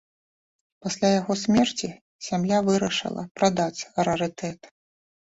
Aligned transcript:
Пасля 0.85 1.09
яго 1.19 1.33
смерці 1.41 1.89
сям'я 2.27 2.61
вырашыла 2.69 3.25
прадаць 3.41 3.81
рарытэт. 4.09 4.61